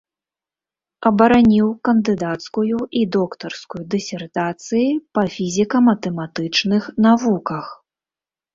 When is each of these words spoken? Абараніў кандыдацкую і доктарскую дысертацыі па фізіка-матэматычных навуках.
Абараніў 1.09 1.67
кандыдацкую 1.89 2.79
і 3.01 3.03
доктарскую 3.17 3.83
дысертацыі 3.97 4.89
па 5.19 5.23
фізіка-матэматычных 5.37 6.83
навуках. 7.11 7.65